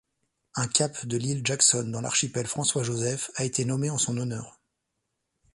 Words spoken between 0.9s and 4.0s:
de l'île Jackson dans l'archipel François-Joseph a été nommé en